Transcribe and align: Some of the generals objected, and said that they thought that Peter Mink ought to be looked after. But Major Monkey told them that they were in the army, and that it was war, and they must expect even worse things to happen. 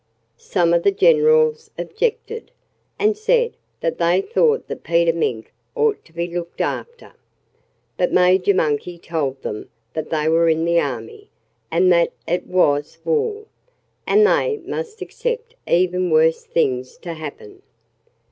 Some 0.39 0.73
of 0.73 0.81
the 0.81 0.89
generals 0.91 1.69
objected, 1.77 2.49
and 2.97 3.15
said 3.15 3.53
that 3.81 3.99
they 3.99 4.19
thought 4.19 4.67
that 4.67 4.81
Peter 4.81 5.13
Mink 5.13 5.53
ought 5.75 6.03
to 6.05 6.11
be 6.11 6.25
looked 6.25 6.59
after. 6.59 7.13
But 7.97 8.11
Major 8.11 8.55
Monkey 8.55 8.97
told 8.97 9.43
them 9.43 9.69
that 9.93 10.09
they 10.09 10.27
were 10.27 10.49
in 10.49 10.65
the 10.65 10.79
army, 10.79 11.29
and 11.69 11.93
that 11.93 12.11
it 12.27 12.47
was 12.47 12.97
war, 13.05 13.45
and 14.07 14.25
they 14.25 14.57
must 14.65 15.03
expect 15.03 15.53
even 15.67 16.09
worse 16.09 16.45
things 16.45 16.97
to 16.97 17.13
happen. 17.13 17.61